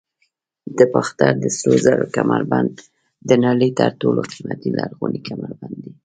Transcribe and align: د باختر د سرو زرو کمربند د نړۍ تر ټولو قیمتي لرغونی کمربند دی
د 0.77 0.79
باختر 0.93 1.33
د 1.39 1.45
سرو 1.57 1.75
زرو 1.85 2.05
کمربند 2.15 2.75
د 3.29 3.31
نړۍ 3.45 3.69
تر 3.79 3.91
ټولو 4.01 4.21
قیمتي 4.31 4.69
لرغونی 4.77 5.19
کمربند 5.29 5.75
دی 5.83 5.91